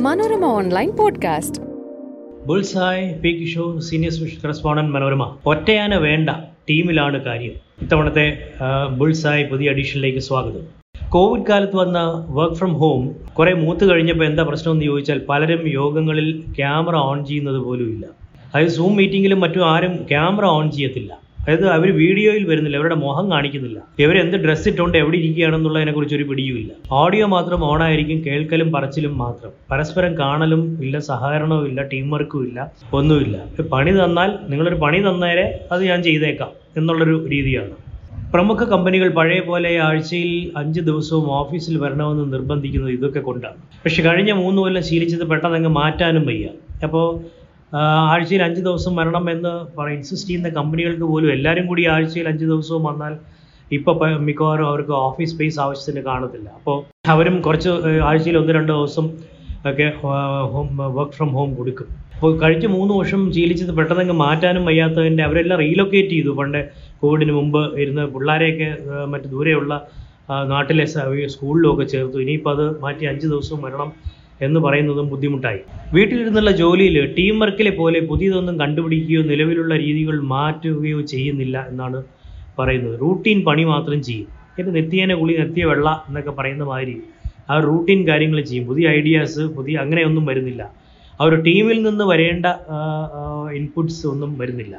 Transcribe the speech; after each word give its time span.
Manorama 0.00 0.44
online 0.44 0.96
podcast. 0.96 1.60
Bullseye 2.46 3.20
P 3.20 3.28
Kishore 3.28 3.80
senior 3.80 4.12
special 4.12 4.38
correspondent 4.44 4.90
Manorama. 4.90 5.36
ഒറ്റയാന 5.46 5.96
വേണ്ട. 5.96 6.30
ടീമിലാണ് 6.70 7.24
കാര്യം. 7.24 7.52
ഇത്തവണത്തെ 7.82 8.38
ബുൾസായ് 8.98 9.44
പുതിയ 9.44 9.70
അഡീഷനിലേക്ക് 9.70 10.18
സ്വാഗതം. 10.18 10.76
കോവിഡ് 11.08 11.42
കാലത്ത് 11.48 11.76
വന്ന 11.76 12.26
വർക്ക് 12.28 12.54
ഫ്രം 12.54 12.74
ഹോം 12.74 13.10
കുറെ 13.38 13.54
മൂത്ത് 13.54 13.90
കഴിഞ്ഞപ്പോൾ 13.90 14.24
എന്താ 14.24 14.42
പ്രശ്നം 14.42 14.72
എന്ന് 14.72 14.84
ചോദിച്ചാൽ 14.84 15.20
പലരും 15.28 15.68
യോഗങ്ങളിൽ 15.68 16.44
ക്യാമറ 16.56 16.94
ഓൺ 16.94 17.24
ചെയ്യുന്നത് 17.24 17.58
പോലും 17.58 17.88
ഇല്ല. 17.94 18.06
അതായത് 18.54 18.68
സൂം 18.68 18.96
മീറ്റിങ്ങിലും 18.96 19.40
മറ്റും 19.40 19.70
ആരും 19.70 19.96
ക്യാമറ 19.96 20.44
ഓൺ 20.44 20.70
ചെയ്യത്തില്ല. 20.70 21.25
അതായത് 21.46 21.66
അവർ 21.74 21.88
വീഡിയോയിൽ 22.02 22.44
വരുന്നില്ല 22.50 22.76
അവരുടെ 22.78 22.96
മുഖം 23.02 23.26
കാണിക്കുന്നില്ല. 23.32 23.78
ഇവരെന്ത് 24.04 24.36
ഡ്രസ്സ് 24.44 24.66
ഇട്ടുകൊണ്ട് 24.70 24.96
എവിടെ 25.02 25.16
ഇരിക്കുകയാണെന്നുള്ളതിനെ 25.20 25.92
കുറിച്ച് 25.96 26.16
ഒരു 26.18 26.24
പിടിയുമില്ല. 26.30 26.70
ഓഡിയോ 27.00 27.26
മാത്രം 27.34 27.60
ഓൺ 27.70 27.82
ആയിരിക്കും 27.86 28.18
കേൾക്കലും 28.26 28.70
പറച്ചിലും 28.76 29.14
മാത്രം. 29.24 29.52
പരസ്പരം 29.72 30.12
കാണലും 30.22 30.62
ഇല്ല 30.86 30.98
സഹകരണവും 31.10 31.66
ഇല്ല 31.70 31.82
ടീം 31.92 32.10
വർക്കും 32.16 32.44
ഇല്ല 32.48 32.58
ഒന്നുമില്ല. 33.00 33.36
പണി 33.74 33.94
തന്നാൽ 34.00 34.32
നിങ്ങളൊരു 34.50 34.78
പണി 34.84 35.00
തന്നേരെ 35.08 35.46
അത് 35.72 35.84
ഞാൻ 35.90 36.02
ചെയ്തേക്കാം 36.08 36.52
എന്നുള്ളൊരു 36.80 37.16
രീതിയാണ്. 37.34 37.74
പ്രമുഖ 38.34 38.60
കമ്പനികൾ 38.70 39.08
പഴയ 39.16 39.40
പോലെ 39.48 39.70
ആഴ്ചയിൽ 39.88 40.30
അഞ്ച് 40.60 40.80
ദിവസവും 40.80 41.26
ഓഫീസിൽ 41.40 41.74
വരണമെന്ന് 41.82 42.24
നിർബന്ധിക്കുന്നത് 42.32 42.92
ഇതൊക്കെ 42.98 43.20
കൊണ്ടാണ്. 43.28 43.58
പക്ഷെ 43.84 44.00
കഴിഞ്ഞ 44.02 44.32
മൂന്ന് 44.42 44.58
കൊല്ലം 44.62 44.84
ശീലിച്ചത് 44.88 45.24
പെട്ടെന്ന് 45.32 45.58
അങ്ങ് 45.60 45.72
മാറ്റാനും 45.80 46.24
വയ്യ. 46.30 46.48
അപ്പോൾ 46.86 47.06
ആഴ്ചയിൽ 47.72 48.42
അഞ്ച് 48.42 48.60
ദിവസം 48.60 48.96
വരണം 48.96 49.30
എന്ന് 49.30 49.52
ഇൻസിസ്റ്റ് 49.90 50.28
ചെയ്യുന്ന 50.28 50.48
കമ്പനികൾക്ക് 50.48 51.02
പോലും 51.02 51.32
എല്ലാവരും 51.32 51.66
കൂടി 51.66 51.84
ആഴ്ചയിൽ 51.84 52.28
അഞ്ച് 52.28 52.44
ദിവസവും 52.44 52.84
വന്നാൽ 52.84 53.14
ഇപ്പോൾ 53.72 54.18
മിക്കവാറും 54.26 54.66
അവർക്ക് 54.68 54.90
ഓഫീസ് 54.90 55.34
സ്പേസ് 55.34 55.60
ആവശ്യത്തിന് 55.60 56.04
കാണത്തില്ല. 56.04 56.48
അപ്പോൾ 56.48 56.84
അവരും 57.14 57.40
കുറച്ച് 57.40 57.68
ആഴ്ചയിൽ 58.08 58.38
ഒന്ന് 58.38 58.52
രണ്ട് 58.52 58.72
ദിവസം 58.72 59.06
ഒക്കെ 59.70 59.92
ഹോം 60.52 60.76
വർക്ക് 60.76 61.12
ഫ്രം 61.12 61.28
ഹോം 61.28 61.54
കൊടുക്കും. 61.54 61.88
അപ്പോൾ 62.14 62.40
കഴിഞ്ഞ 62.42 62.66
മൂന്ന് 62.66 62.94
വർഷം 62.94 63.32
ശീലിച്ചത് 63.32 63.72
പെട്ടെന്ന് 63.78 64.12
മാറ്റാനും 64.12 64.64
വയ്യാത്തതിന്റെ 64.64 65.22
അവരെല്ലാം 65.22 65.58
റീലൊക്കേറ്റ് 65.60 66.10
ചെയ്തു. 66.10 66.30
പണ്ട് 66.30 66.70
കോവിഡിന് 67.00 67.32
മുമ്പ് 67.32 67.78
ഇരുന്ന് 67.82 68.04
പിള്ളേരെയൊക്കെ 68.14 68.68
മറ്റു 69.06 69.28
ദൂരെയുള്ള 69.34 69.86
നാട്ടിലെ 70.52 70.84
സ്കൂളിലും 71.34 71.68
ഒക്കെ 71.72 71.84
ചേർത്തു. 71.84 72.18
ഇനിയിപ്പോൾ 72.18 72.54
അത് 72.56 72.80
മാറ്റി 72.84 73.04
അഞ്ച് 73.06 73.26
ദിവസവും 73.26 73.62
വരണം 73.62 73.92
എന്ന് 74.40 74.60
പറയുന്നതും 74.60 75.08
ബുദ്ധിമുട്ടായി. 75.08 75.58
വീട്ടിലിരുന്നുള്ള 75.92 76.50
ജോലിയിൽ 76.50 77.14
ടീം 77.18 77.38
വർക്കിലെ 77.38 77.70
പോലെ 77.70 78.00
പുതിയതൊന്നും 78.00 78.60
കണ്ടുപിടിക്കുകയോ 78.60 79.22
നിലവിലുള്ള 79.22 79.76
രീതികൾ 79.76 80.20
മാറ്റുകയോ 80.20 81.00
ചെയ്യുന്നില്ല 81.00 81.66
എന്നാണ് 81.68 82.02
പറയുന്നത്. 82.58 83.00
റൂട്ടീൻ 83.00 83.44
പണി 83.44 83.64
മാത്രം 83.64 84.02
ചെയ്യും. 84.02 84.28
ഇത് 84.58 84.76
നെത്തിയേനെ 84.76 85.14
കുളി 85.14 85.36
നെത്തിയ 85.38 85.64
വെള്ള 85.64 86.04
എന്നൊക്കെ 86.08 86.30
പറയുന്ന 86.30 86.64
മാതിരി 86.64 87.02
ആ 87.50 87.60
റൂട്ടീൻ 87.60 88.08
കാര്യങ്ങൾ 88.08 88.40
ചെയ്യും. 88.40 88.66
പുതിയ 88.66 88.88
ഐഡിയാസ് 88.88 89.40
പുതിയ 89.40 89.76
അങ്ങനെയൊന്നും 89.76 90.26
വരുന്നില്ല. 90.26 90.70
ആ 91.20 91.24
ഒരു 91.24 91.36
ടീമിൽ 91.36 91.82
നിന്ന് 91.82 92.04
വരേണ്ട 92.04 92.46
ഇൻപുട്സ് 93.52 94.06
ഒന്നും 94.06 94.38
വരുന്നില്ല. 94.38 94.76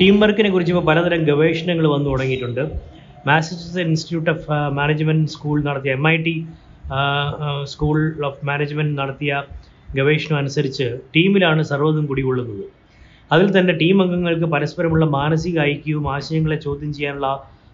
ടീം 0.00 0.20
വർക്കിനെ 0.20 0.50
കുറിച്ച് 0.50 0.72
ഇപ്പോൾ 0.72 0.84
പലതരം 0.84 1.24
ഗവേഷണങ്ങൾ 1.24 1.86
വന്നു 1.86 2.10
തുടങ്ങിയിട്ടുണ്ട്. 2.10 2.70
Massachusetts 3.26 3.88
institute 3.88 4.30
of 4.30 4.76
management 4.76 5.30
school 5.30 5.64
നടത്തിയ 5.64 5.92
M 5.92 6.08
I 6.08 6.16
T 6.16 6.46
school 7.64 8.24
of 8.24 8.46
management 8.46 9.00
നടത്തിയ 9.00 9.42
ഗവേഷണം 9.96 10.38
അനുസരിച്ച് 10.38 10.86
ടീമിലാണ് 11.16 11.62
സർവതും 11.62 12.06
കുടികൊള്ളുന്നത്. 12.06 12.64
അതിൽ 13.32 13.58
തന്നെ 13.58 13.72
ടീം 13.74 14.02
അംഗങ്ങൾക്ക് 14.02 14.44
പരസ്പരമുള്ള 14.44 15.04
മാനസിക 15.04 15.60
ഐക്യവും 15.60 16.06
ആശയങ്ങളെ 16.14 16.56
ചോദ്യം 16.56 16.92
ചെയ്യാനുള്ള 16.92 17.28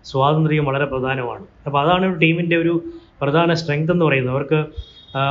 സ്വാതന്ത്ര്യം 0.05 0.65
വളരെ 0.65 0.85
പ്രധാനമാണ്. 0.85 1.45
അപ്പോൾ 1.67 1.81
അതാണ് 1.83 2.05
ഒരു 2.07 2.19
ടീമിന്റെ 2.19 2.57
ഒരു 2.57 2.75
പ്രധാന 3.23 3.55
സ്ട്രെങ്ത് 3.55 3.93
എന്ന് 3.93 4.05
പറയുന്നത്. 4.05 4.35
അവർക്ക് 4.35 4.61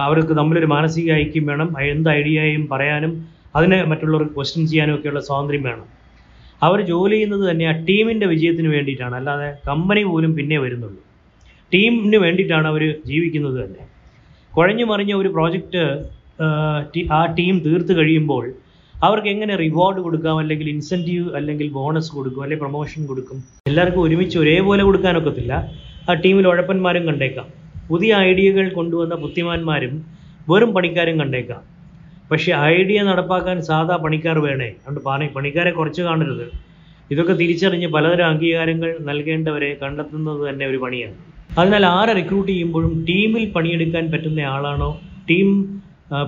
അവർക്ക് 0.07 0.33
തമ്മിലൊരു 0.37 0.65
മാനസിക 0.65 1.11
ഐക്യം 1.13 1.45
വേണം. 1.45 1.69
എന്ത് 1.93 2.09
ഐഡിയയും 2.09 2.67
പറയാനും 2.71 3.13
അതിനെ 3.55 3.83
മറ്റുള്ളവർക്ക് 3.83 4.33
ക്വസ്റ്റ്യൻ 4.35 4.67
ചെയ്യാനും 4.67 4.95
ഒക്കെയുള്ള 4.95 5.19
സ്വാതന്ത്ര്യം 5.19 5.63
വേണം. 5.63 5.87
അവർ 6.63 6.81
ജോലി 6.81 7.13
ചെയ്യുന്നത് 7.13 7.51
തന്നെ 7.51 7.65
ആ 7.65 7.71
ടീമിന്റെ 7.71 8.25
വിജയത്തിന് 8.25 8.67
വേണ്ടിയിട്ടാണ്. 8.67 9.15
അല്ലാതെ 9.15 9.49
കമ്പനി 9.69 10.03
പോലും 10.03 10.35
പിന്നെ 10.35 10.59
വരുന്നുള്ളൂ. 10.59 11.01
ടീമിന് 11.73 12.17
വേണ്ടിയിട്ടാണ് 12.17 12.67
അവർ 12.67 12.83
ജീവിക്കുന്നത് 13.05 13.57
തന്നെ. 13.63 13.83
കുഴഞ്ഞു 14.57 14.85
മറിഞ്ഞ 14.85 15.13
ഒരു 15.13 15.29
പ്രോജക്റ്റ് 15.35 15.83
ആ 17.17 17.21
ടീം 17.37 17.55
തീർത്ത് 17.65 17.93
കഴിയുമ്പോൾ 17.97 18.45
അവർക്ക് 18.95 19.27
എങ്ങനെ 19.27 19.53
റിവാർഡ് 19.55 19.99
കൊടുക്കാം? 20.05 20.39
അല്ലെങ്കിൽ 20.39 20.67
ഇൻസെന്റീവ് 20.69 21.27
അല്ലെങ്കിൽ 21.37 21.67
ബോണസ് 21.77 22.11
കൊടുക്കും? 22.15 22.41
അല്ലെങ്കിൽ 22.43 22.63
പ്രൊമോഷൻ 22.63 23.05
കൊടുക്കും? 23.05 23.37
എല്ലാവർക്കും 23.69 24.01
ഒരുമിച്ച് 24.01 24.37
ഒരേപോലെ 24.37 24.83
കൊടുക്കാനൊക്കത്തില്ല 24.83 25.53
ആ 26.09 26.13
ടീമിൽ 26.13 26.47
ഉഴപ്പന്മാരും 26.47 27.05
കണ്ടേക്കാം. 27.07 27.47
പുതിയ 27.89 28.11
ഐഡിയകൾ 28.29 28.65
കൊണ്ടുവന്ന 28.73 29.15
ബുദ്ധിമാന്മാരും 29.15 29.93
വെറും 30.49 30.71
പണിക്കാരും 30.75 31.15
കണ്ടേക്കാം. 31.19 31.61
പക്ഷേ 32.31 32.51
ഐഡിയ 32.75 32.99
നടപ്പാക്കാൻ 33.01 33.57
സാധാ 33.69 33.95
പണിക്കാർ 33.95 34.39
വേണേ. 34.39 34.69
അതുകൊണ്ട് 34.79 35.01
പണി 35.07 35.25
പണിക്കാരെ 35.35 35.71
കുറച്ച് 35.71 36.01
കാണരുത്. 36.01 36.45
ഇതൊക്കെ 37.13 37.33
തിരിച്ചറിഞ്ഞ് 37.33 37.87
പലതരം 37.87 38.27
അംഗീകാരങ്ങൾ 38.27 38.97
നൽകേണ്ടവരെ 39.09 39.77
കണ്ടെത്തുന്നത് 39.83 40.41
തന്നെ 40.49 40.65
ഒരു 40.67 40.77
പണിയാണ്. 40.77 41.17
അതിനാൽ 41.59 41.85
ആരെ 41.85 42.13
റിക്രൂട്ട് 42.13 42.51
ചെയ്യുമ്പോഴും 42.51 43.05
ടീമിൽ 43.09 43.51
പണിയെടുക്കാൻ 43.51 44.11
പറ്റുന്ന 44.11 44.39
ആളാണോ 44.39 44.99
ടീം 45.29 45.81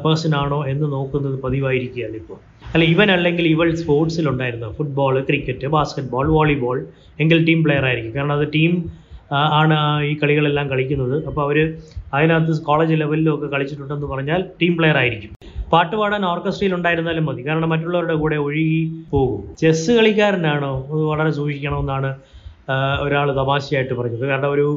പേഴ്സൺ 0.06 0.36
ആണോ 0.36 0.66
എന്ന് 0.68 0.92
നോക്കുന്നത് 0.92 1.42
പതിവായിരിക്കുകയാണ് 1.42 2.16
ഇപ്പോൾ. 2.16 2.38
അല്ല 2.74 2.84
ഇവൻ 2.86 3.12
അല്ലെങ്കിൽ 3.12 3.48
ഇവൾ 3.48 3.76
സ്പോർട്സിലുണ്ടായിരുന്നു 3.76 4.68
football 4.78 5.22
cricket 5.22 5.68
basket 5.68 6.08
ball 6.08 6.28
volleyball 6.28 6.86
എങ്കിൽ 7.20 7.46
ടീം 7.46 7.64
പ്ലെയർ 7.64 7.86
ആയിരിക്കും. 7.86 8.14
കാരണം 8.16 8.34
അത് 8.34 8.48
ടീം 8.56 9.04
ആണ് 9.32 10.04
ഈ 10.06 10.18
കളികളെല്ലാം 10.24 10.70
കളിക്കുന്നത്. 10.70 11.26
അപ്പോൾ 11.28 11.44
അവർ 11.46 11.78
അതിനകത്ത് 12.14 12.62
കോളേജ് 12.64 13.00
ലെവലിലും 13.02 13.36
ഒക്കെ 13.36 13.48
കളിച്ചിട്ടുണ്ടെന്ന് 13.48 14.08
പറഞ്ഞാൽ 14.08 14.42
ടീം 14.62 14.78
പ്ലെയർ 14.78 14.98
ആയിരിക്കും. 14.98 15.32
പാട്ട് 15.74 15.96
പാടാൻ 15.96 16.26
ഓർക്കസ്ട്രയിൽ 16.26 16.76
ഉണ്ടായിരുന്നാലും 16.76 17.26
മതി. 17.26 17.48
കാരണം 17.48 17.70
മറ്റുള്ളവരുടെ 17.70 18.14
കൂടെ 18.14 18.36
ഒഴുകി 18.36 19.06
പോകും. 19.12 19.56
ചെസ് 19.62 19.92
കളിക്കാരനാണോ? 19.92 20.74
വളരെ 21.12 21.32
സൂക്ഷിക്കണമെന്നാണ് 21.32 22.16
ഒരാൾ 23.02 23.36
തമാശയായിട്ട് 23.36 23.94
പറഞ്ഞത്. 23.94 24.26
കാരണം 24.28 24.52
ഒരു 24.52 24.68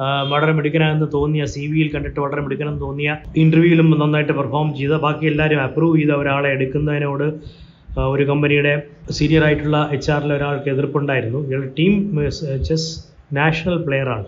വളരെ 0.00 0.52
മിടുക്കനാണെന്ന് 0.52 1.06
തോന്നിയ 1.14 1.44
സി 1.44 1.66
വിയിൽ 1.66 1.90
കണ്ടിട്ട് 1.94 2.20
വളരെ 2.20 2.40
മിടുക്കനെന്ന് 2.40 2.80
തോന്നിയ 2.80 3.16
ഇന്റർവ്യൂവിലും 3.36 3.90
നന്നായിട്ട് 4.00 4.32
പെർഫോം 4.32 4.74
ചെയ്ത 4.74 4.90
ബാക്കി 4.90 5.26
എല്ലാവരും 5.26 5.62
അപ്രൂവ് 5.62 5.98
ചെയ്ത 5.98 6.10
ഒരാളെ 6.10 6.48
എടുക്കുന്നതിനോട് 6.48 7.56
ഒരു 7.98 8.24
കമ്പനിയുടെ 8.24 8.82
സീനിയർ 9.10 9.44
ആയിട്ടുള്ള 9.44 9.88
എച്ച് 9.92 10.10
ആറിലെ 10.10 10.34
ഒരാൾക്ക് 10.34 10.68
എതിർപ്പുണ്ടായിരുന്നു. 10.70 11.38
ഇയാൾ 11.48 11.72
ടീം 11.78 12.20
ചെസ് 12.68 12.88
നാഷണൽ 13.32 13.78
പ്ലെയർ 13.86 14.08
ആണ്. 14.08 14.26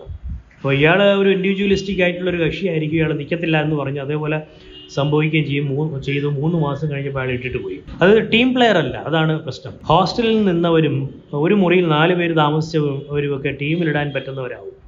അപ്പോൾ 0.55 0.73
ഇയാൾ 0.73 1.03
ഒരു 1.03 1.29
ഇൻഡിവിജ്വലിസ്റ്റിക് 1.29 2.01
ആയിട്ടുള്ള 2.01 2.29
ഒരു 2.29 2.37
കക്ഷിയായിരിക്കും 2.37 2.97
ഇയാൾ 2.97 3.13
നിൽക്കത്തില്ല 3.13 3.61
എന്ന് 3.61 3.75
പറഞ്ഞു 3.75 4.01
അതേപോലെ 4.01 4.41
സംഭവിക്കുകയും 4.95 5.45
ചെയ്യും. 5.45 5.65
മൂന്ന് 5.65 6.01
ചെയ്തു. 6.01 6.27
മൂന്ന് 6.27 6.57
മാസം 6.57 6.91
കഴിഞ്ഞപ്പോൾ 6.91 7.19
അയാൾ 7.19 7.31
ഇട്ടിട്ട് 7.31 7.63
പോയി. 7.63 7.79
അത് 8.01 8.31
ടീം 8.33 8.53
പ്ലെയർ 8.53 8.77
അല്ല 8.77 8.97
അതാണ് 8.97 9.43
പ്രശ്നം. 9.43 9.73
ഹോസ്റ്റലിൽ 9.83 10.45
നിന്നവരും 10.45 11.09
ഒരു 11.33 11.53
മുറിയിൽ 11.53 11.87
നാല് 11.87 12.15
പേര് 12.15 12.35
താമസിച്ചവരും 12.35 13.37
ഒക്കെ 13.37 13.57
ടീമിലിടാൻ 13.61 14.11
പറ്റുന്നവരാവും. 14.15 14.78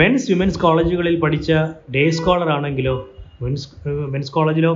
മെൻസ് 0.00 0.26
വിമൻസ് 0.30 0.58
കോളേജുകളിൽ 0.58 1.20
പഠിച്ച 1.20 1.52
ഡേ 1.94 2.10
സ്കോളർ 2.10 2.48
ആണെങ്കിലോ 2.50 2.94
മെൻസ് 3.42 3.66
മെൻസ് 4.12 4.32
കോളേജിലോ 4.32 4.70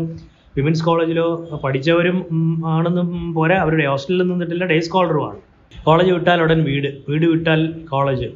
വിമൻസ് 0.56 0.84
കോളേജിലോ 0.84 1.24
പഠിച്ചവരും 1.64 2.18
ആണെന്നും 2.66 3.34
പോരാ 3.34 3.56
അവരുടെ 3.56 3.86
ഹോസ്റ്റലിൽ 3.86 4.22
നിന്നിട്ടില്ല 4.22 4.64
ഡേ 4.64 4.80
സ്കോളറുമാണ് 4.80 5.38
കോളേജ് 5.86 6.12
വിട്ടാൽ 6.12 6.40
ഉടൻ 6.42 6.64
വീട് 6.64 6.88
വീട് 7.08 7.26
വിട്ടാൽ 7.26 7.62
കോളേജ് 7.92 8.28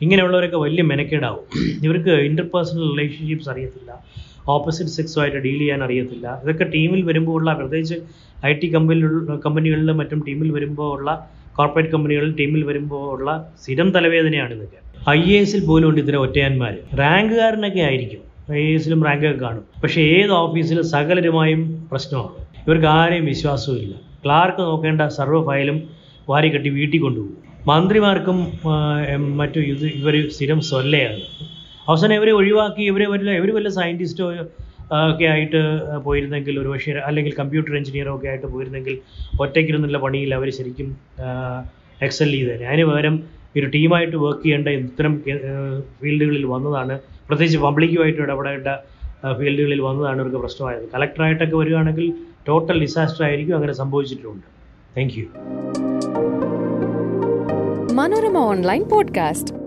ഇങ്ങനെയുള്ളവരൊക്കെ 0.00 0.56
വലിയ 0.56 0.82
മെനക്കേടാവും. 0.82 1.44
ഇവർക്ക് 1.86 2.10
ഇന്റർപേഴ്സണൽ 2.28 2.84
റിലേഷൻഷിപ്സ് 2.92 3.48
അറിയത്തില്ല. 3.48 3.90
ഓപ്പോസിറ്റ് 4.48 4.90
സെക്സുമായിട്ട് 4.90 5.38
ഡീൽ 5.38 5.58
ചെയ്യാൻ 5.58 5.84
അറിയത്തില്ല. 5.84 6.26
ഇതൊക്കെ 6.42 6.64
ടീമിൽ 6.74 7.02
വരുമ്പോൾ 7.10 7.32
ഉള്ള 7.32 7.50
പ്രത്യേകിച്ച് 7.54 7.98
ഐ 8.46 8.52
ടി 8.52 8.68
കമ്പനികളിൽ 8.74 9.38
കമ്പനികളിലും 9.46 9.96
മറ്റും 10.02 10.20
ടീമിൽ 10.28 10.50
വരുമ്പോൾ 10.52 10.90
ഉള്ള 10.98 11.10
കോർപ്പറേറ്റ് 11.58 11.92
കമ്പനികളിൽ 11.94 12.32
ടീമിൽ 12.40 12.62
വരുമ്പോൾ 12.70 13.04
ഉള്ള 13.14 13.28
സ്ഥിരം 13.62 13.88
തലവേദനയാണ് 13.96 14.52
ഇതൊക്കെ. 14.58 14.78
ഐ 15.10 15.22
എ 15.36 15.38
എസിൽ 15.44 15.60
പോലും 15.66 15.86
ഉണ്ട് 15.90 16.00
ഇത്തരം 16.00 16.20
ഒറ്റയാന്മാർ 16.26 16.74
റാങ്കുകാരനൊക്കെ 17.00 17.82
ആയിരിക്കും. 17.88 18.22
ഐ 18.52 18.62
എ 18.70 18.74
എസിലും 18.78 19.00
റാങ്കൊക്കെ 19.06 19.40
കാണും. 19.44 19.64
പക്ഷേ 19.82 20.00
ഏത് 20.16 20.32
ഓഫീസിലും 20.42 20.84
സകലരുമായും 20.94 21.62
പ്രശ്നമാണ്. 21.90 22.34
ഇവർക്ക് 22.66 22.88
ആരെയും 22.98 23.24
വിശ്വാസവും 23.32 23.94
ക്ലാർക്ക് 24.24 24.62
നോക്കേണ്ട 24.68 25.02
സർവ 25.18 25.38
ഫയലും 25.48 25.78
വാരി 26.30 26.48
കെട്ടി 26.54 26.70
വീട്ടിൽ 26.78 27.00
കൊണ്ടുപോകും. 27.04 27.38
മന്ത്രിമാർക്കും 27.70 28.38
മറ്റു 29.40 29.60
ഇത് 29.72 29.86
ഇവർ 30.00 30.14
സ്ഥിരം 30.36 30.60
സ്വല്ലയാണ് 30.70 31.22
അവസാനം 31.88 32.14
ഇവരെ 32.18 32.32
ഒഴിവാക്കി 32.40 32.82
ഇവരെ 32.92 33.06
വല്ല 33.12 33.30
ഇവർ 33.40 33.50
വല്ല 33.56 33.68
സയന്റിസ്റ്റോ 33.78 34.26
ഒക്കെ 35.10 35.24
ആയിട്ട് 35.24 35.60
പോയിരുന്നെങ്കിൽ 36.04 36.60
ഒരു 36.60 36.68
പക്ഷേ 36.68 36.92
അല്ലെങ്കിൽ 36.92 37.34
കമ്പ്യൂട്ടർ 37.38 37.76
എഞ്ചിനീയറോ 37.76 38.16
ഒക്കെ 38.16 38.28
ആയിട്ട് 38.28 38.46
പോയിരുന്നെങ്കിൽ 38.46 38.98
ഒറ്റയ്ക്കിരുന്നുള്ള 39.40 39.98
പണിയിൽ 39.98 40.34
അവർ 40.34 40.50
ശരിക്കും 40.50 40.96
എക്സൽ 42.02 42.30
ചെയ്തേനെ. 42.30 42.66
അതിന് 42.66 42.84
പകരം 42.84 43.22
ഒരു 43.56 43.66
ടീമായിട്ട് 43.66 44.16
വർക്ക് 44.16 44.42
ചെയ്യേണ്ട 44.42 44.68
ഇത്തരം 44.68 45.22
ഫീൽഡുകളിൽ 46.02 46.44
വന്നതാണ്. 46.44 47.00
പ്രത്യേകിച്ച് 47.28 47.58
പബ്ലിക്കുമായിട്ട് 47.58 48.20
ഇടപെടേണ്ട 48.22 48.68
ഫീൽഡുകളിൽ 49.38 49.80
വന്നതാണ് 49.80 50.20
ഇവർക്ക് 50.20 50.36
പ്രശ്നമായത്. 50.36 50.88
കളക്ടറായിട്ടൊക്കെ 50.94 51.56
വരികയാണെങ്കിൽ 51.56 52.12
ടോട്ടൽ 52.48 52.80
ഡിസാസ്റ്റർ 52.80 53.24
ആയിരിക്കും 53.24 53.54
അങ്ങനെ 53.54 53.72
സംഭവിച്ചിട്ടുണ്ട്. 53.72 54.46
Thank 54.96 55.18
you 55.18 55.26
Manorama 57.94 58.38
online 58.38 58.84
podcast 58.88 59.61